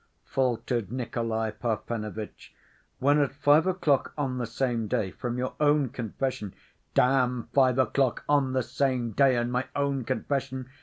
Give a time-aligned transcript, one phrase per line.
[0.25, 2.55] faltered Nikolay Parfenovitch,
[2.97, 6.55] "when at five o'clock on the same day, from your own confession—"
[6.95, 10.67] "Damn five o'clock on the same day and my own confession!